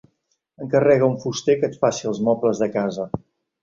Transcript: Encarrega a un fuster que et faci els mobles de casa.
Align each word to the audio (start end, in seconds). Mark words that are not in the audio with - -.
Encarrega 0.67 1.05
a 1.09 1.11
un 1.13 1.19
fuster 1.25 1.59
que 1.61 1.71
et 1.71 1.79
faci 1.87 2.13
els 2.15 2.25
mobles 2.31 2.67
de 2.67 2.75
casa. 2.81 3.11